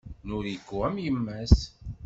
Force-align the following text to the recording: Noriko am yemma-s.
Noriko 0.25 0.77
am 0.87 0.95
yemma-s. 1.05 1.57